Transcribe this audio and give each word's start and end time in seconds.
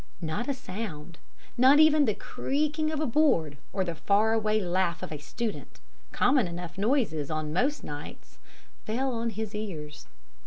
Not 0.19 0.47
a 0.49 0.53
sound 0.55 1.19
not 1.59 1.79
even 1.79 2.05
the 2.05 2.15
creaking 2.15 2.91
of 2.91 2.99
a 2.99 3.05
board 3.05 3.57
or 3.71 3.83
the 3.83 3.93
far 3.93 4.33
away 4.33 4.59
laugh 4.59 5.03
of 5.03 5.11
a 5.11 5.19
student, 5.19 5.79
common 6.11 6.47
enough 6.47 6.75
noises 6.75 7.29
on 7.29 7.53
most 7.53 7.83
nights 7.83 8.39
fell 8.83 9.13
on 9.13 9.29
his 9.29 9.53
ears. 9.53 10.07